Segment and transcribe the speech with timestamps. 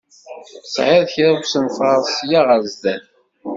[0.63, 3.03] Tesεiḍ kra usenfaṛ ssya ɣer zzat?